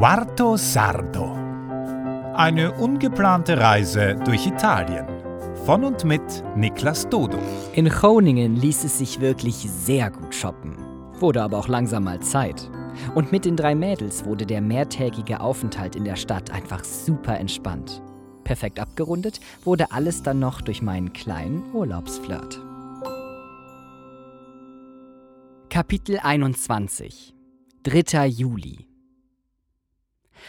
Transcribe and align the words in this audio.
Quarto 0.00 0.56
Sardo. 0.56 1.36
Eine 2.34 2.72
ungeplante 2.72 3.58
Reise 3.58 4.16
durch 4.24 4.46
Italien. 4.46 5.06
Von 5.66 5.84
und 5.84 6.06
mit 6.06 6.22
Niklas 6.56 7.06
Dodo. 7.10 7.36
In 7.74 7.86
Groningen 7.86 8.56
ließ 8.56 8.84
es 8.84 8.96
sich 8.96 9.20
wirklich 9.20 9.56
sehr 9.56 10.10
gut 10.10 10.34
shoppen. 10.34 10.74
Wurde 11.18 11.42
aber 11.42 11.58
auch 11.58 11.68
langsam 11.68 12.04
mal 12.04 12.18
Zeit. 12.20 12.70
Und 13.14 13.30
mit 13.30 13.44
den 13.44 13.56
drei 13.56 13.74
Mädels 13.74 14.24
wurde 14.24 14.46
der 14.46 14.62
mehrtägige 14.62 15.38
Aufenthalt 15.38 15.94
in 15.96 16.04
der 16.04 16.16
Stadt 16.16 16.50
einfach 16.50 16.82
super 16.82 17.38
entspannt. 17.38 18.00
Perfekt 18.42 18.80
abgerundet 18.80 19.38
wurde 19.64 19.92
alles 19.92 20.22
dann 20.22 20.38
noch 20.38 20.62
durch 20.62 20.80
meinen 20.80 21.12
kleinen 21.12 21.74
Urlaubsflirt. 21.74 22.58
Kapitel 25.68 26.18
21 26.22 27.34
3. 27.82 28.26
Juli 28.28 28.89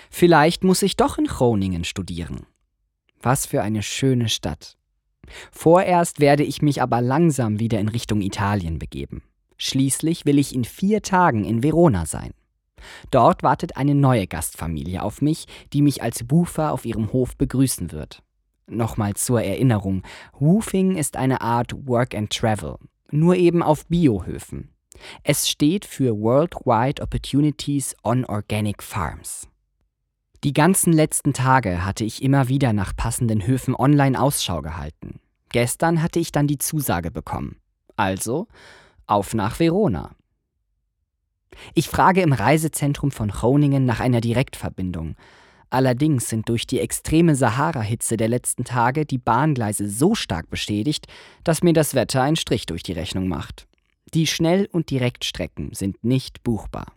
Vielleicht 0.09 0.63
muss 0.63 0.81
ich 0.81 0.95
doch 0.95 1.17
in 1.17 1.25
Groningen 1.25 1.83
studieren. 1.83 2.45
Was 3.21 3.45
für 3.45 3.61
eine 3.61 3.83
schöne 3.83 4.29
Stadt. 4.29 4.77
Vorerst 5.51 6.19
werde 6.19 6.43
ich 6.43 6.61
mich 6.61 6.81
aber 6.81 7.01
langsam 7.01 7.59
wieder 7.59 7.79
in 7.79 7.89
Richtung 7.89 8.21
Italien 8.21 8.79
begeben. 8.79 9.23
Schließlich 9.57 10.25
will 10.25 10.39
ich 10.39 10.55
in 10.55 10.63
vier 10.65 11.01
Tagen 11.01 11.45
in 11.45 11.61
Verona 11.61 12.05
sein. 12.05 12.33
Dort 13.11 13.43
wartet 13.43 13.77
eine 13.77 13.93
neue 13.93 14.25
Gastfamilie 14.25 15.03
auf 15.03 15.21
mich, 15.21 15.45
die 15.71 15.83
mich 15.83 16.01
als 16.01 16.25
Woofer 16.29 16.71
auf 16.71 16.85
ihrem 16.85 17.13
Hof 17.13 17.37
begrüßen 17.37 17.91
wird. 17.91 18.23
Nochmal 18.67 19.13
zur 19.15 19.43
Erinnerung, 19.43 20.03
Woofing 20.39 20.95
ist 20.95 21.17
eine 21.17 21.41
Art 21.41 21.87
Work 21.87 22.15
and 22.15 22.31
Travel, 22.31 22.77
nur 23.11 23.35
eben 23.35 23.61
auf 23.61 23.85
Biohöfen. 23.87 24.69
Es 25.23 25.49
steht 25.49 25.85
für 25.85 26.17
Worldwide 26.17 27.01
Opportunities 27.01 27.95
on 28.03 28.25
Organic 28.25 28.81
Farms. 28.81 29.50
Die 30.43 30.53
ganzen 30.53 30.91
letzten 30.91 31.33
Tage 31.33 31.85
hatte 31.85 32.03
ich 32.03 32.23
immer 32.23 32.47
wieder 32.47 32.73
nach 32.73 32.95
passenden 32.95 33.45
Höfen 33.45 33.75
online 33.75 34.19
Ausschau 34.19 34.63
gehalten. 34.63 35.19
Gestern 35.49 36.01
hatte 36.01 36.19
ich 36.19 36.31
dann 36.31 36.47
die 36.47 36.57
Zusage 36.57 37.11
bekommen. 37.11 37.57
Also 37.95 38.47
auf 39.05 39.35
nach 39.35 39.59
Verona. 39.59 40.15
Ich 41.75 41.89
frage 41.89 42.21
im 42.21 42.33
Reisezentrum 42.33 43.11
von 43.11 43.29
Groningen 43.29 43.85
nach 43.85 43.99
einer 43.99 44.21
Direktverbindung. 44.21 45.15
Allerdings 45.69 46.27
sind 46.27 46.49
durch 46.49 46.65
die 46.65 46.79
extreme 46.79 47.35
Sahara-Hitze 47.35 48.17
der 48.17 48.27
letzten 48.27 48.63
Tage 48.63 49.05
die 49.05 49.19
Bahngleise 49.19 49.87
so 49.87 50.15
stark 50.15 50.49
beschädigt, 50.49 51.07
dass 51.43 51.61
mir 51.61 51.73
das 51.73 51.93
Wetter 51.93 52.23
einen 52.23 52.35
Strich 52.35 52.65
durch 52.65 52.81
die 52.81 52.93
Rechnung 52.93 53.27
macht. 53.27 53.67
Die 54.13 54.25
Schnell- 54.25 54.67
und 54.71 54.89
Direktstrecken 54.89 55.73
sind 55.73 56.03
nicht 56.03 56.43
buchbar. 56.43 56.87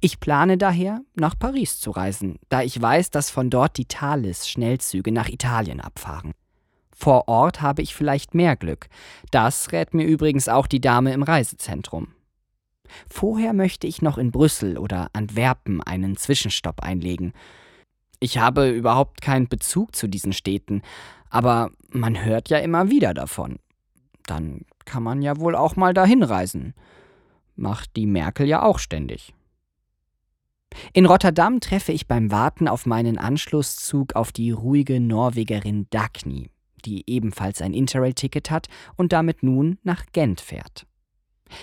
Ich 0.00 0.20
plane 0.20 0.58
daher, 0.58 1.00
nach 1.14 1.38
Paris 1.38 1.80
zu 1.80 1.90
reisen, 1.90 2.38
da 2.48 2.62
ich 2.62 2.80
weiß, 2.80 3.10
dass 3.10 3.30
von 3.30 3.50
dort 3.50 3.76
die 3.76 3.86
Thalys-Schnellzüge 3.86 5.12
nach 5.12 5.28
Italien 5.28 5.80
abfahren. 5.80 6.32
Vor 6.94 7.28
Ort 7.28 7.62
habe 7.62 7.82
ich 7.82 7.94
vielleicht 7.94 8.34
mehr 8.34 8.56
Glück. 8.56 8.88
Das 9.30 9.70
rät 9.70 9.94
mir 9.94 10.04
übrigens 10.04 10.48
auch 10.48 10.66
die 10.66 10.80
Dame 10.80 11.12
im 11.12 11.22
Reisezentrum. 11.22 12.08
Vorher 13.08 13.52
möchte 13.52 13.86
ich 13.86 14.02
noch 14.02 14.18
in 14.18 14.32
Brüssel 14.32 14.78
oder 14.78 15.08
Antwerpen 15.12 15.82
einen 15.82 16.16
Zwischenstopp 16.16 16.80
einlegen. 16.82 17.34
Ich 18.18 18.38
habe 18.38 18.70
überhaupt 18.70 19.20
keinen 19.20 19.48
Bezug 19.48 19.94
zu 19.94 20.08
diesen 20.08 20.32
Städten, 20.32 20.82
aber 21.30 21.70
man 21.90 22.24
hört 22.24 22.48
ja 22.48 22.58
immer 22.58 22.90
wieder 22.90 23.14
davon. 23.14 23.58
Dann 24.26 24.62
kann 24.84 25.02
man 25.02 25.22
ja 25.22 25.38
wohl 25.38 25.54
auch 25.54 25.76
mal 25.76 25.94
dahin 25.94 26.22
reisen. 26.22 26.74
Macht 27.54 27.94
die 27.96 28.06
Merkel 28.06 28.48
ja 28.48 28.62
auch 28.62 28.78
ständig. 28.78 29.34
In 30.92 31.06
Rotterdam 31.06 31.60
treffe 31.60 31.92
ich 31.92 32.06
beim 32.06 32.30
Warten 32.30 32.68
auf 32.68 32.86
meinen 32.86 33.18
Anschlusszug 33.18 34.14
auf 34.14 34.32
die 34.32 34.50
ruhige 34.50 35.00
Norwegerin 35.00 35.86
Dagny, 35.90 36.50
die 36.84 37.08
ebenfalls 37.08 37.62
ein 37.62 37.74
Interrail-Ticket 37.74 38.50
hat 38.50 38.68
und 38.96 39.12
damit 39.12 39.42
nun 39.42 39.78
nach 39.82 40.04
Gent 40.12 40.40
fährt. 40.40 40.86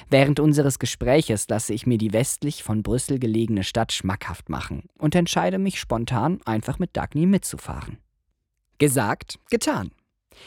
Während 0.10 0.40
unseres 0.40 0.80
Gespräches 0.80 1.48
lasse 1.48 1.74
ich 1.74 1.86
mir 1.86 1.98
die 1.98 2.14
westlich 2.14 2.64
von 2.64 2.82
Brüssel 2.82 3.20
gelegene 3.20 3.64
Stadt 3.64 3.92
schmackhaft 3.92 4.50
machen 4.50 4.84
und 4.98 5.16
entscheide 5.16 5.60
mich 5.60 5.80
spontan, 5.80 6.40
einfach 6.46 6.80
mit 6.80 6.98
Dagny 6.98 7.26
mitzufahren. 7.26 8.00
Gesagt, 8.78 9.40
getan. 9.50 9.92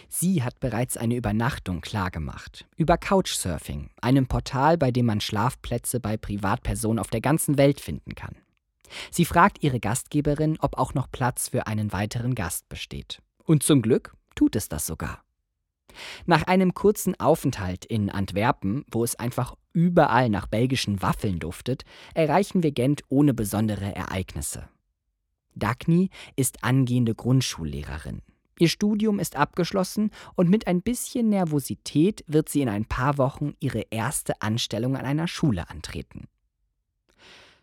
Sie 0.08 0.42
hat 0.42 0.60
bereits 0.60 0.96
eine 0.96 1.16
Übernachtung 1.16 1.80
klargemacht. 1.80 2.66
Über 2.76 2.98
Couchsurfing, 2.98 3.90
einem 4.02 4.26
Portal, 4.26 4.76
bei 4.76 4.90
dem 4.90 5.06
man 5.06 5.20
Schlafplätze 5.20 5.98
bei 5.98 6.16
Privatpersonen 6.16 6.98
auf 6.98 7.08
der 7.08 7.22
ganzen 7.22 7.56
Welt 7.56 7.80
finden 7.80 8.14
kann. 8.14 8.36
Sie 9.10 9.24
fragt 9.24 9.62
ihre 9.62 9.80
Gastgeberin, 9.80 10.56
ob 10.60 10.78
auch 10.78 10.94
noch 10.94 11.10
Platz 11.10 11.48
für 11.48 11.66
einen 11.66 11.92
weiteren 11.92 12.34
Gast 12.34 12.68
besteht. 12.68 13.22
Und 13.44 13.62
zum 13.62 13.82
Glück 13.82 14.14
tut 14.34 14.56
es 14.56 14.68
das 14.68 14.86
sogar. 14.86 15.22
Nach 16.26 16.44
einem 16.44 16.74
kurzen 16.74 17.18
Aufenthalt 17.18 17.84
in 17.84 18.10
Antwerpen, 18.10 18.84
wo 18.90 19.04
es 19.04 19.16
einfach 19.16 19.56
überall 19.72 20.28
nach 20.28 20.46
belgischen 20.46 21.02
Waffeln 21.02 21.38
duftet, 21.38 21.84
erreichen 22.14 22.62
wir 22.62 22.72
Gent 22.72 23.02
ohne 23.08 23.34
besondere 23.34 23.94
Ereignisse. 23.94 24.68
Dagny 25.54 26.10
ist 26.36 26.62
angehende 26.62 27.14
Grundschullehrerin. 27.14 28.22
Ihr 28.60 28.68
Studium 28.68 29.20
ist 29.20 29.36
abgeschlossen 29.36 30.10
und 30.34 30.50
mit 30.50 30.66
ein 30.66 30.82
bisschen 30.82 31.28
Nervosität 31.28 32.24
wird 32.26 32.48
sie 32.48 32.60
in 32.60 32.68
ein 32.68 32.84
paar 32.84 33.18
Wochen 33.18 33.54
ihre 33.60 33.82
erste 33.90 34.40
Anstellung 34.42 34.96
an 34.96 35.04
einer 35.04 35.28
Schule 35.28 35.70
antreten. 35.70 36.26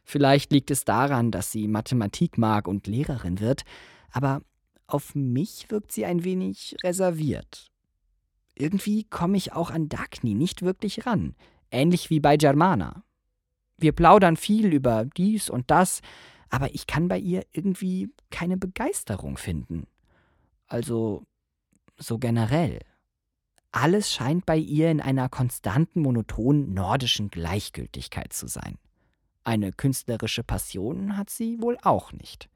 Vielleicht 0.05 0.51
liegt 0.51 0.69
es 0.69 0.85
daran, 0.85 1.31
dass 1.31 1.51
sie 1.51 1.67
Mathematik 1.67 2.37
mag 2.37 2.67
und 2.67 2.85
Lehrerin 2.85 3.39
wird, 3.39 3.65
aber 4.11 4.41
auf 4.85 5.15
mich 5.15 5.71
wirkt 5.71 5.91
sie 5.91 6.05
ein 6.05 6.23
wenig 6.23 6.77
reserviert. 6.83 7.71
Irgendwie 8.53 9.03
komme 9.03 9.35
ich 9.35 9.53
auch 9.53 9.71
an 9.71 9.89
Dagny 9.89 10.35
nicht 10.35 10.61
wirklich 10.61 11.07
ran, 11.07 11.35
ähnlich 11.71 12.11
wie 12.11 12.19
bei 12.19 12.37
Germana. 12.37 13.03
Wir 13.77 13.91
plaudern 13.91 14.37
viel 14.37 14.71
über 14.73 15.05
dies 15.05 15.49
und 15.49 15.71
das, 15.71 16.01
aber 16.49 16.73
ich 16.75 16.85
kann 16.85 17.07
bei 17.07 17.17
ihr 17.17 17.43
irgendwie 17.51 18.13
keine 18.29 18.57
Begeisterung 18.57 19.37
finden. 19.37 19.87
Also 20.67 21.23
so 21.97 22.19
generell. 22.19 22.79
Alles 23.71 24.13
scheint 24.13 24.45
bei 24.45 24.55
ihr 24.55 24.89
in 24.89 25.01
einer 25.01 25.29
konstanten, 25.29 26.01
monotonen 26.01 26.73
nordischen 26.73 27.29
Gleichgültigkeit 27.29 28.31
zu 28.31 28.47
sein. 28.47 28.77
Eine 29.45 29.71
künstlerische 29.71 30.43
Passion 30.43 31.15
hat 31.15 31.29
sie 31.29 31.61
wohl 31.61 31.77
auch 31.83 32.11
nicht. 32.11 32.49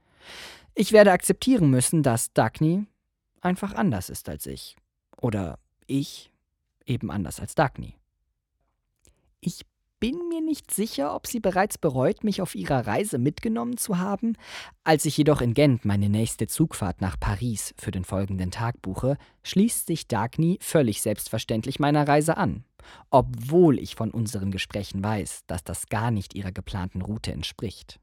Ich 0.74 0.92
werde 0.92 1.12
akzeptieren 1.12 1.70
müssen, 1.70 2.04
dass 2.04 2.34
Dagny 2.34 2.86
einfach 3.42 3.74
anders 3.76 4.10
ist 4.10 4.28
als 4.28 4.48
ich. 4.48 4.76
Oder 5.22 5.60
ich 5.86 6.32
eben 6.86 7.12
anders 7.12 7.40
als 7.40 7.54
Dagny. 7.54 7.96
Ich 9.40 9.66
bin 10.00 10.30
mir 10.30 10.42
nicht 10.42 10.72
sicher, 10.72 11.14
ob 11.14 11.28
sie 11.28 11.40
bereits 11.40 11.78
bereut, 11.78 12.24
mich 12.24 12.42
auf 12.42 12.56
ihrer 12.56 12.88
Reise 12.88 13.18
mitgenommen 13.18 13.78
zu 13.78 13.98
haben. 13.98 14.36
Als 14.84 15.06
ich 15.06 15.18
jedoch 15.18 15.42
in 15.42 15.54
Gent 15.54 15.86
meine 15.86 16.10
nächste 16.10 16.48
Zugfahrt 16.48 17.02
nach 17.02 17.20
Paris 17.20 17.74
für 17.78 17.92
den 17.92 18.06
folgenden 18.06 18.52
Tag 18.52 18.82
buche, 18.82 19.18
schließt 19.44 19.88
sich 19.88 20.08
Dagny 20.08 20.58
völlig 20.62 21.02
selbstverständlich 21.02 21.80
meiner 21.80 22.08
Reise 22.08 22.38
an, 22.38 22.64
obwohl 23.10 23.80
ich 23.80 23.96
von 23.96 24.12
unseren 24.12 24.52
Gesprächen 24.52 25.04
weiß, 25.04 25.42
dass 25.48 25.64
das 25.64 25.90
gar 25.90 26.12
nicht 26.12 26.34
ihrer 26.36 26.52
geplanten 26.52 27.02
Route 27.02 27.32
entspricht. 27.32 28.00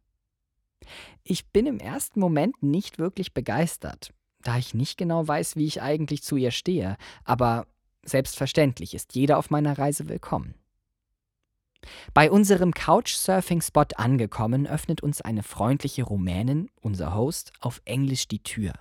Ich 1.25 1.49
bin 1.49 1.67
im 1.67 1.79
ersten 1.79 2.21
Moment 2.21 2.63
nicht 2.63 2.99
wirklich 2.99 3.33
begeistert, 3.33 4.13
da 4.43 4.59
ich 4.59 4.75
nicht 4.75 4.99
genau 4.99 5.27
weiß, 5.27 5.57
wie 5.57 5.67
ich 5.67 5.83
eigentlich 5.83 6.23
zu 6.23 6.37
ihr 6.37 6.51
stehe, 6.51 6.97
aber 7.25 7.67
selbstverständlich 8.05 8.95
ist 8.95 9.15
jeder 9.15 9.39
auf 9.39 9.51
meiner 9.51 9.79
Reise 9.79 10.09
willkommen. 10.09 10.55
Bei 12.15 12.31
unserem 12.31 12.73
Couchsurfing-Spot 12.73 13.97
angekommen, 13.97 14.67
öffnet 14.67 15.03
uns 15.03 15.21
eine 15.21 15.43
freundliche 15.43 16.05
Rumänin, 16.05 16.69
unser 16.81 17.15
Host, 17.15 17.53
auf 17.61 17.81
Englisch 17.85 18.29
die 18.29 18.43
Tür. 18.43 18.73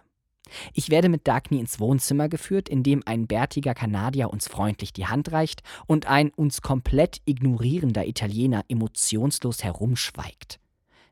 Ich 0.74 0.90
werde 0.90 1.10
mit 1.10 1.28
Dagny 1.28 1.60
ins 1.60 1.80
Wohnzimmer 1.80 2.30
geführt, 2.30 2.70
in 2.70 2.84
dem 2.84 3.02
ein 3.06 3.28
bärtiger 3.28 3.74
Kanadier 3.74 4.30
uns 4.30 4.48
freundlich 4.48 4.94
die 4.94 5.08
Hand 5.08 5.32
reicht 5.32 5.64
und 5.88 6.06
ein 6.06 6.30
uns 6.30 6.62
komplett 6.62 7.22
ignorierender 7.26 8.08
Italiener 8.08 8.64
emotionslos 8.68 9.64
herumschweigt. 9.64 10.60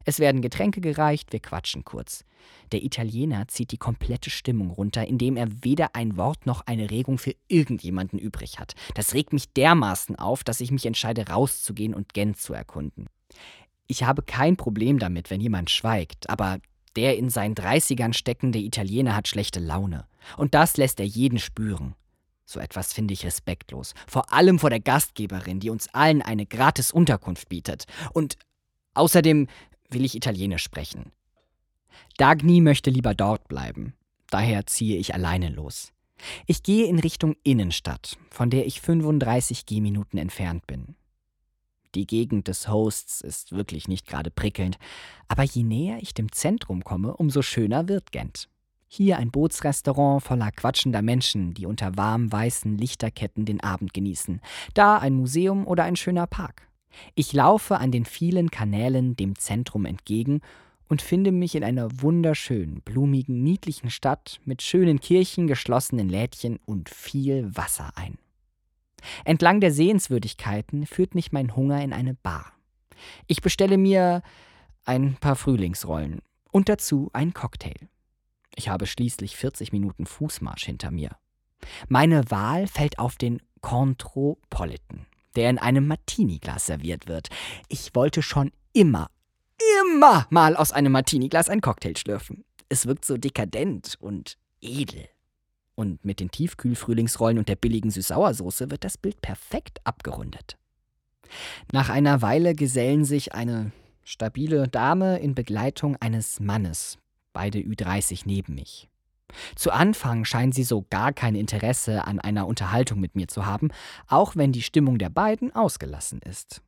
Es 0.06 0.20
werden 0.20 0.42
Getränke 0.42 0.82
gereicht, 0.82 1.32
wir 1.32 1.40
quatschen 1.40 1.84
kurz. 1.84 2.26
Der 2.72 2.84
Italiener 2.84 3.48
zieht 3.48 3.72
die 3.72 3.78
komplette 3.78 4.30
Stimmung 4.30 4.70
runter, 4.72 5.08
indem 5.08 5.38
er 5.38 5.64
weder 5.64 5.96
ein 5.96 6.18
Wort 6.18 6.46
noch 6.46 6.62
eine 6.62 6.92
Regung 6.92 7.18
für 7.18 7.36
irgendjemanden 7.48 8.20
übrig 8.20 8.60
hat. 8.60 8.74
Das 8.96 9.14
regt 9.14 9.34
mich 9.34 9.54
dermaßen 9.54 10.18
auf, 10.18 10.44
dass 10.44 10.62
ich 10.62 10.72
mich 10.72 10.86
entscheide, 10.86 11.28
rauszugehen 11.28 11.94
und 11.94 12.14
Gent 12.14 12.38
zu 12.38 12.54
erkunden. 12.54 13.08
Ich 13.88 14.04
habe 14.04 14.24
kein 14.24 14.58
Problem 14.58 15.00
damit, 15.00 15.30
wenn 15.30 15.42
jemand 15.42 15.70
schweigt, 15.70 16.30
aber 16.30 16.60
der 16.96 17.18
in 17.18 17.30
seinen 17.30 17.56
Dreißigern 17.56 18.14
steckende 18.14 18.60
Italiener 18.60 19.16
hat 19.16 19.28
schlechte 19.28 19.60
Laune. 19.60 20.06
Und 20.38 20.54
das 20.54 20.78
lässt 20.78 21.00
er 21.00 21.06
jeden 21.06 21.40
spüren. 21.40 21.96
So 22.46 22.60
etwas 22.60 22.94
finde 22.94 23.14
ich 23.14 23.26
respektlos. 23.26 23.94
Vor 24.08 24.32
allem 24.32 24.60
vor 24.60 24.70
der 24.70 24.80
Gastgeberin, 24.80 25.60
die 25.60 25.70
uns 25.70 25.88
allen 25.94 26.22
eine 26.22 26.46
gratis 26.46 26.92
Unterkunft 26.92 27.50
bietet. 27.50 27.86
Und 28.12 28.38
außerdem 28.94 29.48
will 29.94 30.06
ich 30.06 30.16
Italienisch 30.16 30.64
sprechen. 30.64 31.12
Dagny 32.18 32.62
möchte 32.62 32.90
lieber 32.90 33.14
dort 33.14 33.48
bleiben. 33.48 33.94
Daher 34.30 34.66
ziehe 34.66 34.98
ich 34.98 35.14
alleine 35.14 35.50
los. 35.50 35.94
Ich 36.48 36.64
gehe 36.64 36.88
in 36.88 37.00
Richtung 37.00 37.36
Innenstadt, 37.44 38.18
von 38.30 38.50
der 38.50 38.66
ich 38.66 38.82
35 38.82 39.66
Gehminuten 39.66 40.18
entfernt 40.18 40.66
bin. 40.68 40.96
Die 41.96 42.08
Gegend 42.08 42.48
des 42.48 42.68
Hosts 42.68 43.22
ist 43.22 43.52
wirklich 43.52 43.88
nicht 43.88 44.08
gerade 44.08 44.32
prickelnd, 44.32 44.78
aber 45.28 45.44
je 45.44 45.64
näher 45.64 46.00
ich 46.02 46.14
dem 46.14 46.32
Zentrum 46.32 46.84
komme, 46.84 47.16
umso 47.16 47.42
schöner 47.42 47.88
wird 47.88 48.12
Gent. 48.12 48.50
Hier 48.88 49.18
ein 49.18 49.32
Bootsrestaurant 49.32 50.24
voller 50.24 50.52
quatschender 50.52 51.02
Menschen, 51.02 51.54
die 51.54 51.66
unter 51.66 51.98
warm 51.98 52.32
weißen 52.32 52.78
Lichterketten 52.78 53.46
den 53.46 53.60
Abend 53.62 53.94
genießen. 53.94 54.42
Da 54.74 54.98
ein 54.98 55.16
Museum 55.16 55.66
oder 55.68 55.84
ein 55.84 55.96
schöner 55.96 56.28
Park. 56.28 56.68
Ich 57.16 57.34
laufe 57.34 57.78
an 57.78 57.92
den 57.92 58.06
vielen 58.06 58.52
Kanälen 58.52 59.16
dem 59.16 59.38
Zentrum 59.38 59.86
entgegen 59.86 60.42
und 60.88 61.02
finde 61.02 61.32
mich 61.32 61.56
in 61.56 61.64
einer 61.64 62.02
wunderschönen, 62.02 62.82
blumigen, 62.82 63.42
niedlichen 63.44 63.90
Stadt 63.90 64.40
mit 64.46 64.62
schönen 64.62 65.00
Kirchen, 65.00 65.48
geschlossenen 65.48 66.10
Lädchen 66.10 66.60
und 66.66 66.90
viel 66.90 67.56
Wasser 67.56 67.92
ein. 67.96 68.18
Entlang 69.26 69.60
der 69.60 69.72
Sehenswürdigkeiten 69.72 70.86
führt 70.86 71.16
mich 71.16 71.32
mein 71.32 71.56
Hunger 71.56 71.84
in 71.84 71.94
eine 71.94 72.14
Bar. 72.14 72.54
Ich 73.28 73.42
bestelle 73.42 73.78
mir 73.78 74.22
ein 74.86 75.16
paar 75.16 75.36
Frühlingsrollen 75.36 76.22
und 76.52 76.70
dazu 76.70 77.10
einen 77.14 77.34
Cocktail. 77.34 77.90
Ich 78.56 78.70
habe 78.70 78.86
schließlich 78.86 79.36
40 79.36 79.72
Minuten 79.72 80.06
Fußmarsch 80.06 80.66
hinter 80.66 80.92
mir. 80.92 81.18
Meine 81.88 82.30
Wahl 82.30 82.68
fällt 82.68 83.00
auf 83.00 83.16
den 83.16 83.42
Contropolitan, 83.62 85.06
der 85.36 85.50
in 85.50 85.58
einem 85.58 85.88
Martini-Glas 85.88 86.66
serviert 86.66 87.08
wird. 87.08 87.30
Ich 87.68 87.96
wollte 87.96 88.22
schon 88.22 88.52
immer, 88.74 89.08
immer 89.82 90.28
mal 90.30 90.56
aus 90.56 90.72
einem 90.72 90.92
Martini-Glas 90.92 91.50
ein 91.50 91.62
Cocktail 91.62 91.96
schlürfen. 91.98 92.44
Es 92.70 92.86
wirkt 92.86 93.06
so 93.06 93.18
dekadent 93.18 93.98
und 94.00 94.38
edel. 94.62 95.08
Und 95.76 96.06
mit 96.06 96.20
den 96.20 96.30
Tiefkühlfrühlingsrollen 96.30 97.40
und 97.40 97.50
der 97.50 97.56
billigen 97.56 97.90
Süß-Sauersoße 97.90 98.70
wird 98.70 98.84
das 98.84 98.98
Bild 98.98 99.22
perfekt 99.22 99.80
abgerundet. 99.84 100.58
Nach 101.72 101.90
einer 101.90 102.22
Weile 102.22 102.54
gesellen 102.54 103.06
sich 103.06 103.34
eine 103.34 103.72
stabile 104.04 104.68
Dame 104.68 105.20
in 105.20 105.34
Begleitung 105.34 105.96
eines 105.98 106.40
Mannes, 106.40 107.00
beide 107.32 107.60
Ü30 107.60 108.24
neben 108.26 108.56
mich. 108.56 108.90
Zu 109.56 109.72
Anfang 109.72 110.26
scheint 110.26 110.54
sie 110.54 110.64
so 110.64 110.86
gar 110.90 111.14
kein 111.14 111.36
Interesse 111.36 112.06
an 112.06 112.20
einer 112.20 112.48
Unterhaltung 112.48 113.00
mit 113.00 113.16
mir 113.16 113.28
zu 113.28 113.46
haben, 113.46 113.70
auch 114.08 114.36
wenn 114.36 114.52
die 114.52 114.62
Stimmung 114.62 114.98
der 114.98 115.10
beiden 115.10 115.54
ausgelassen 115.56 116.20
ist. 116.20 116.62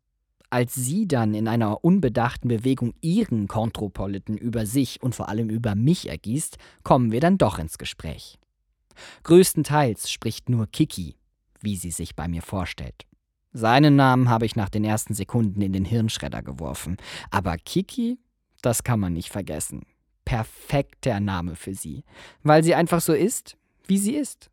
Als 0.50 0.74
sie 0.76 1.08
dann 1.08 1.34
in 1.34 1.48
einer 1.48 1.84
unbedachten 1.84 2.48
Bewegung 2.48 2.94
ihren 3.02 3.48
Kontropoliten 3.48 4.38
über 4.38 4.66
sich 4.66 5.02
und 5.02 5.16
vor 5.16 5.28
allem 5.28 5.50
über 5.50 5.76
mich 5.76 6.08
ergießt, 6.08 6.58
kommen 6.84 7.12
wir 7.12 7.20
dann 7.20 7.38
doch 7.38 7.60
ins 7.60 7.78
Gespräch. 7.78 8.40
Größtenteils 9.24 10.10
spricht 10.10 10.50
nur 10.50 10.68
Kiki, 10.68 11.16
wie 11.62 11.76
sie 11.76 11.92
sich 11.92 12.16
bei 12.16 12.28
mir 12.28 12.42
vorstellt. 12.42 13.06
Seinen 13.52 13.96
Namen 13.96 14.30
habe 14.30 14.46
ich 14.46 14.56
nach 14.56 14.70
den 14.70 14.84
ersten 14.84 15.14
Sekunden 15.14 15.62
in 15.62 15.74
den 15.74 15.86
Hirnschredder 15.86 16.44
geworfen, 16.44 16.98
aber 17.32 17.58
Kiki, 17.58 18.18
das 18.62 18.84
kann 18.84 19.00
man 19.00 19.14
nicht 19.14 19.30
vergessen. 19.30 19.84
Perfekter 20.26 21.20
Name 21.20 21.56
für 21.56 21.74
sie, 21.74 22.04
weil 22.44 22.64
sie 22.64 22.76
einfach 22.76 23.02
so 23.02 23.14
ist, 23.14 23.58
wie 23.86 23.98
sie 23.98 24.16
ist. 24.16 24.50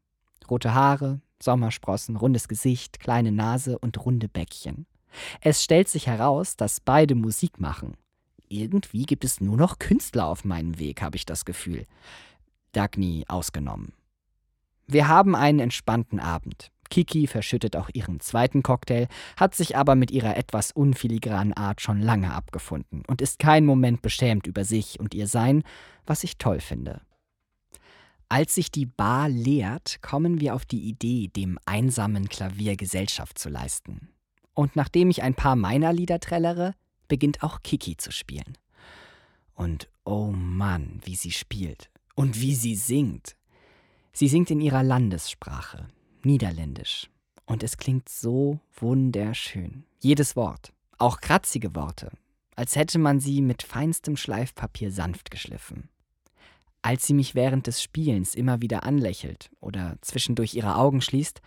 Rote 0.48 0.74
Haare, 0.74 1.20
Sommersprossen, 1.42 2.16
rundes 2.16 2.46
Gesicht, 2.46 3.00
kleine 3.00 3.32
Nase 3.32 3.78
und 3.78 4.04
runde 4.04 4.28
Bäckchen. 4.28 4.86
Es 5.40 5.62
stellt 5.64 5.88
sich 5.88 6.06
heraus, 6.06 6.56
dass 6.56 6.80
beide 6.80 7.14
Musik 7.14 7.60
machen. 7.60 7.96
Irgendwie 8.48 9.04
gibt 9.04 9.24
es 9.24 9.40
nur 9.40 9.56
noch 9.56 9.78
Künstler 9.78 10.26
auf 10.26 10.44
meinem 10.44 10.78
Weg, 10.78 11.02
habe 11.02 11.16
ich 11.16 11.26
das 11.26 11.44
Gefühl. 11.44 11.86
Dagny 12.72 13.24
ausgenommen. 13.28 13.92
Wir 14.86 15.08
haben 15.08 15.34
einen 15.34 15.58
entspannten 15.58 16.20
Abend. 16.20 16.70
Kiki 16.92 17.26
verschüttet 17.26 17.74
auch 17.74 17.88
ihren 17.94 18.20
zweiten 18.20 18.62
Cocktail, 18.62 19.08
hat 19.38 19.54
sich 19.54 19.78
aber 19.78 19.94
mit 19.94 20.10
ihrer 20.10 20.36
etwas 20.36 20.72
unfiligranen 20.72 21.54
Art 21.54 21.80
schon 21.80 22.02
lange 22.02 22.34
abgefunden 22.34 23.02
und 23.06 23.22
ist 23.22 23.38
keinen 23.38 23.64
Moment 23.64 24.02
beschämt 24.02 24.46
über 24.46 24.66
sich 24.66 25.00
und 25.00 25.14
ihr 25.14 25.26
Sein, 25.26 25.62
was 26.04 26.22
ich 26.22 26.36
toll 26.36 26.60
finde. 26.60 27.00
Als 28.28 28.56
sich 28.56 28.70
die 28.70 28.84
Bar 28.84 29.30
leert, 29.30 30.02
kommen 30.02 30.38
wir 30.38 30.54
auf 30.54 30.66
die 30.66 30.82
Idee, 30.82 31.28
dem 31.28 31.58
einsamen 31.64 32.28
Klavier 32.28 32.76
Gesellschaft 32.76 33.38
zu 33.38 33.48
leisten. 33.48 34.10
Und 34.52 34.76
nachdem 34.76 35.08
ich 35.08 35.22
ein 35.22 35.34
paar 35.34 35.56
meiner 35.56 35.94
Lieder 35.94 36.20
trällere, 36.20 36.74
beginnt 37.08 37.42
auch 37.42 37.62
Kiki 37.62 37.96
zu 37.96 38.12
spielen. 38.12 38.58
Und 39.54 39.88
oh 40.04 40.30
Mann, 40.30 41.00
wie 41.04 41.16
sie 41.16 41.32
spielt 41.32 41.88
und 42.16 42.38
wie 42.38 42.54
sie 42.54 42.74
singt. 42.74 43.34
Sie 44.12 44.28
singt 44.28 44.50
in 44.50 44.60
ihrer 44.60 44.82
Landessprache, 44.82 45.88
Niederländisch. 46.24 47.10
Und 47.46 47.62
es 47.62 47.76
klingt 47.76 48.08
so 48.08 48.60
wunderschön. 48.76 49.84
Jedes 50.00 50.36
Wort, 50.36 50.72
auch 50.98 51.20
kratzige 51.20 51.74
Worte, 51.74 52.10
als 52.56 52.76
hätte 52.76 52.98
man 52.98 53.20
sie 53.20 53.42
mit 53.42 53.62
feinstem 53.62 54.16
Schleifpapier 54.16 54.90
sanft 54.90 55.30
geschliffen. 55.30 55.88
Als 56.82 57.06
sie 57.06 57.14
mich 57.14 57.34
während 57.34 57.66
des 57.66 57.82
Spielens 57.82 58.34
immer 58.34 58.60
wieder 58.60 58.82
anlächelt 58.84 59.50
oder 59.60 59.96
zwischendurch 60.00 60.54
ihre 60.54 60.76
Augen 60.76 61.00
schließt, 61.00 61.40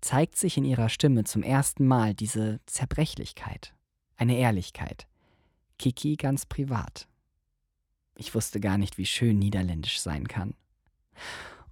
zeigt 0.00 0.36
sich 0.36 0.56
in 0.56 0.64
ihrer 0.64 0.88
Stimme 0.88 1.24
zum 1.24 1.42
ersten 1.42 1.86
Mal 1.86 2.14
diese 2.14 2.60
Zerbrechlichkeit, 2.66 3.74
eine 4.16 4.36
Ehrlichkeit. 4.36 5.06
Kiki 5.78 6.16
ganz 6.16 6.46
privat. 6.46 7.06
Ich 8.16 8.34
wusste 8.34 8.60
gar 8.60 8.78
nicht, 8.78 8.98
wie 8.98 9.06
schön 9.06 9.38
Niederländisch 9.38 10.00
sein 10.00 10.26
kann. 10.28 10.54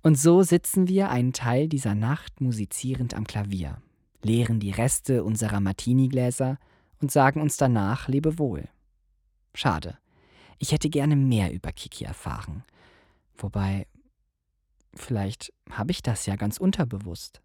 Und 0.02 0.18
so 0.18 0.42
sitzen 0.42 0.88
wir 0.88 1.10
einen 1.10 1.32
Teil 1.32 1.68
dieser 1.68 1.94
Nacht 1.94 2.40
musizierend 2.40 3.14
am 3.14 3.26
Klavier, 3.26 3.82
leeren 4.22 4.60
die 4.60 4.70
Reste 4.70 5.24
unserer 5.24 5.60
Martini-Gläser 5.60 6.58
und 7.00 7.10
sagen 7.10 7.40
uns 7.40 7.56
danach 7.56 8.08
Lebewohl. 8.08 8.68
Schade. 9.54 9.98
Ich 10.58 10.72
hätte 10.72 10.90
gerne 10.90 11.16
mehr 11.16 11.52
über 11.52 11.72
Kiki 11.72 12.04
erfahren. 12.04 12.64
Wobei, 13.36 13.86
vielleicht 14.94 15.52
habe 15.70 15.92
ich 15.92 16.02
das 16.02 16.26
ja 16.26 16.36
ganz 16.36 16.58
unterbewusst. 16.58 17.40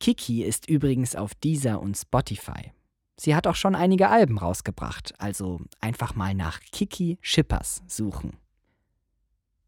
Kiki 0.00 0.42
ist 0.42 0.68
übrigens 0.68 1.16
auf 1.16 1.34
Deezer 1.34 1.80
und 1.80 1.96
Spotify. 1.96 2.72
Sie 3.16 3.34
hat 3.34 3.46
auch 3.46 3.54
schon 3.54 3.74
einige 3.74 4.08
Alben 4.08 4.38
rausgebracht, 4.38 5.14
also 5.18 5.60
einfach 5.80 6.14
mal 6.14 6.34
nach 6.34 6.60
Kiki 6.60 7.18
Schippers 7.20 7.82
suchen. 7.86 8.36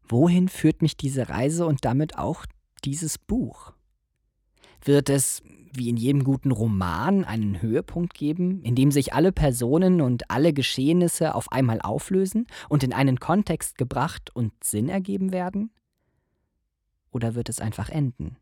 Wohin 0.07 0.49
führt 0.49 0.81
mich 0.81 0.97
diese 0.97 1.29
Reise 1.29 1.65
und 1.65 1.85
damit 1.85 2.17
auch 2.17 2.45
dieses 2.83 3.17
Buch? 3.17 3.73
Wird 4.83 5.09
es, 5.09 5.41
wie 5.73 5.89
in 5.89 5.97
jedem 5.97 6.23
guten 6.23 6.51
Roman, 6.51 7.25
einen 7.25 7.61
Höhepunkt 7.61 8.13
geben, 8.13 8.61
in 8.61 8.75
dem 8.75 8.91
sich 8.91 9.13
alle 9.13 9.31
Personen 9.31 10.01
und 10.01 10.29
alle 10.29 10.53
Geschehnisse 10.53 11.33
auf 11.33 11.51
einmal 11.51 11.81
auflösen 11.81 12.45
und 12.69 12.83
in 12.83 12.93
einen 12.93 13.19
Kontext 13.19 13.77
gebracht 13.77 14.29
und 14.35 14.51
Sinn 14.63 14.89
ergeben 14.89 15.31
werden? 15.31 15.71
Oder 17.11 17.33
wird 17.33 17.49
es 17.49 17.59
einfach 17.59 17.89
enden? 17.89 18.37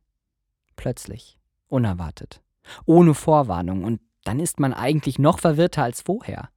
Plötzlich, 0.75 1.39
unerwartet, 1.69 2.41
ohne 2.85 3.13
Vorwarnung, 3.13 3.83
und 3.83 4.01
dann 4.25 4.39
ist 4.39 4.59
man 4.59 4.73
eigentlich 4.73 5.19
noch 5.19 5.39
verwirrter 5.39 5.83
als 5.83 6.01
vorher 6.01 6.49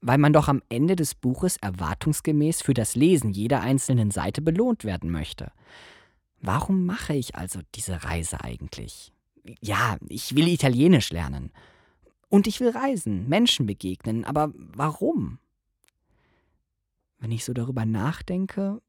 weil 0.00 0.18
man 0.18 0.32
doch 0.32 0.48
am 0.48 0.62
Ende 0.68 0.96
des 0.96 1.14
Buches 1.14 1.56
erwartungsgemäß 1.58 2.62
für 2.62 2.74
das 2.74 2.94
Lesen 2.94 3.30
jeder 3.30 3.60
einzelnen 3.60 4.10
Seite 4.10 4.42
belohnt 4.42 4.84
werden 4.84 5.10
möchte. 5.10 5.52
Warum 6.40 6.86
mache 6.86 7.14
ich 7.14 7.34
also 7.34 7.60
diese 7.74 8.04
Reise 8.04 8.42
eigentlich? 8.42 9.12
Ja, 9.60 9.96
ich 10.08 10.34
will 10.34 10.48
Italienisch 10.48 11.10
lernen. 11.10 11.52
Und 12.28 12.46
ich 12.46 12.60
will 12.60 12.70
reisen, 12.70 13.28
Menschen 13.28 13.66
begegnen, 13.66 14.24
aber 14.24 14.52
warum? 14.54 15.38
Wenn 17.18 17.30
ich 17.30 17.44
so 17.44 17.52
darüber 17.52 17.86
nachdenke, 17.86 18.82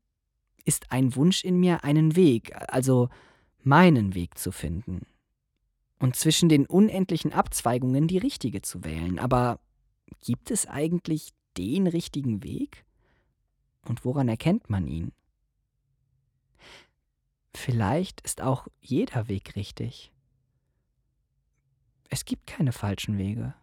ist 0.66 0.92
ein 0.92 1.16
Wunsch 1.16 1.44
in 1.44 1.60
mir, 1.60 1.84
einen 1.84 2.16
Weg, 2.16 2.54
also 2.68 3.10
meinen 3.64 4.16
Weg 4.16 4.38
zu 4.38 4.52
finden. 4.52 5.06
Und 6.00 6.16
zwischen 6.16 6.50
den 6.50 6.66
unendlichen 6.66 7.34
Abzweigungen 7.34 8.08
die 8.08 8.18
richtige 8.18 8.62
zu 8.62 8.84
wählen. 8.84 9.18
Aber 9.18 9.60
Gibt 10.22 10.52
es 10.52 10.66
eigentlich 10.66 11.34
den 11.58 11.88
richtigen 11.88 12.44
Weg? 12.44 12.86
Und 13.86 14.06
woran 14.06 14.28
erkennt 14.28 14.70
man 14.70 14.88
ihn? 14.88 15.12
Vielleicht 17.54 18.22
ist 18.22 18.42
auch 18.42 18.68
jeder 18.82 19.28
Weg 19.28 19.56
richtig. 19.56 20.12
Es 22.10 22.26
gibt 22.26 22.48
keine 22.48 22.72
falschen 22.72 23.18
Wege. 23.18 23.54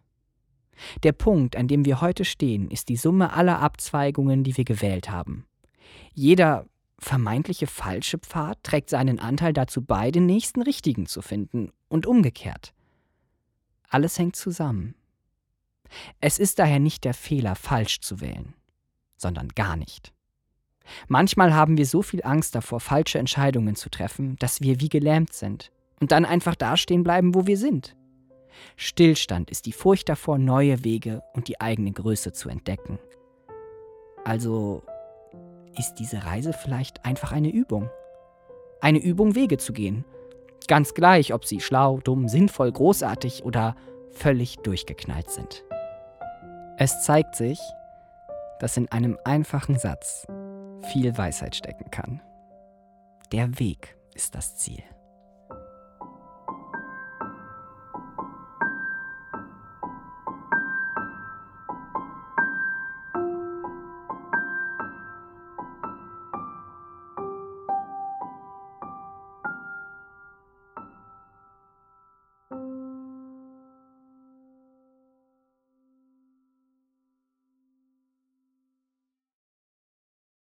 Der 1.03 1.13
Punkt, 1.13 1.55
an 1.55 1.67
dem 1.67 1.85
wir 1.85 2.01
heute 2.01 2.25
stehen, 2.25 2.69
ist 2.69 2.89
die 2.89 2.97
Summe 2.97 3.33
aller 3.33 3.59
Abzweigungen, 3.59 4.43
die 4.43 4.57
wir 4.57 4.65
gewählt 4.65 5.09
haben. 5.09 5.45
Jeder 6.13 6.65
vermeintliche 6.99 7.67
falsche 7.67 8.17
Pfad 8.17 8.61
trägt 8.63 8.89
seinen 8.89 9.19
Anteil 9.19 9.53
dazu 9.53 9.81
bei, 9.81 10.11
den 10.11 10.25
nächsten 10.25 10.61
richtigen 10.61 11.05
zu 11.05 11.21
finden 11.21 11.71
und 11.87 12.05
umgekehrt. 12.05 12.73
Alles 13.89 14.17
hängt 14.19 14.35
zusammen. 14.35 14.95
Es 16.19 16.39
ist 16.39 16.59
daher 16.59 16.79
nicht 16.79 17.03
der 17.03 17.13
Fehler, 17.13 17.55
falsch 17.55 18.01
zu 18.01 18.21
wählen, 18.21 18.53
sondern 19.17 19.49
gar 19.49 19.75
nicht. 19.75 20.13
Manchmal 21.07 21.53
haben 21.53 21.77
wir 21.77 21.85
so 21.85 22.01
viel 22.01 22.23
Angst 22.23 22.55
davor, 22.55 22.79
falsche 22.79 23.17
Entscheidungen 23.17 23.75
zu 23.75 23.89
treffen, 23.89 24.35
dass 24.37 24.61
wir 24.61 24.79
wie 24.81 24.89
gelähmt 24.89 25.33
sind 25.33 25.71
und 25.99 26.11
dann 26.11 26.25
einfach 26.25 26.55
dastehen 26.55 27.03
bleiben, 27.03 27.33
wo 27.33 27.47
wir 27.47 27.57
sind. 27.57 27.95
Stillstand 28.75 29.49
ist 29.49 29.65
die 29.65 29.71
Furcht 29.71 30.09
davor, 30.09 30.37
neue 30.37 30.83
Wege 30.83 31.21
und 31.33 31.47
die 31.47 31.59
eigene 31.59 31.91
Größe 31.91 32.33
zu 32.33 32.49
entdecken. 32.49 32.99
Also 34.23 34.83
ist 35.77 35.95
diese 35.95 36.25
Reise 36.25 36.53
vielleicht 36.53 37.05
einfach 37.05 37.31
eine 37.31 37.49
Übung. 37.49 37.89
Eine 38.81 38.99
Übung, 38.99 39.35
Wege 39.35 39.57
zu 39.57 39.73
gehen. 39.73 40.05
Ganz 40.67 40.93
gleich, 40.93 41.33
ob 41.33 41.45
sie 41.45 41.59
schlau, 41.59 41.99
dumm, 41.99 42.27
sinnvoll, 42.27 42.71
großartig 42.71 43.43
oder 43.43 43.75
völlig 44.11 44.57
durchgeknallt 44.57 45.29
sind. 45.29 45.65
Es 46.77 47.03
zeigt 47.03 47.35
sich, 47.35 47.59
dass 48.59 48.75
in 48.75 48.91
einem 48.91 49.17
einfachen 49.23 49.79
Satz 49.79 50.27
viel 50.91 51.17
Weisheit 51.17 51.55
stecken 51.55 51.89
kann. 51.89 52.21
Der 53.31 53.59
Weg 53.59 53.95
ist 54.13 54.35
das 54.35 54.57
Ziel. 54.57 54.83